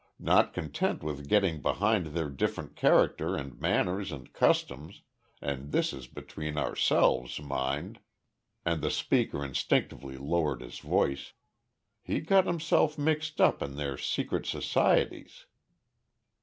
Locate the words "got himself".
12.19-12.97